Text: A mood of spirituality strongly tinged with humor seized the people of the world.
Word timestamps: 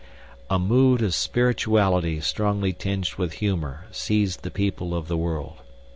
A 0.49 0.57
mood 0.57 1.03
of 1.03 1.13
spirituality 1.13 2.19
strongly 2.21 2.73
tinged 2.73 3.13
with 3.17 3.33
humor 3.33 3.85
seized 3.91 4.41
the 4.41 4.49
people 4.49 4.95
of 4.95 5.07
the 5.07 5.15
world. 5.15 5.59